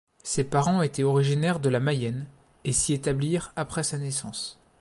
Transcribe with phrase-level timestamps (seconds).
[0.23, 2.25] Ses parents étaient originaires de la Mayenne
[2.63, 4.57] et s'y établirent après sa naissance.